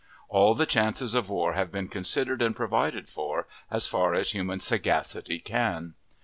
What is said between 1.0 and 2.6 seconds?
of war have been considered and